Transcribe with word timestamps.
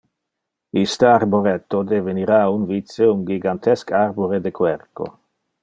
Iste 0.83 1.05
arboretto 1.09 1.81
devenira 1.91 2.39
un 2.55 2.65
vice 2.71 3.11
un 3.13 3.21
gigantesc 3.29 3.95
arbore 4.03 4.41
de 4.47 4.57
querco. 4.63 5.11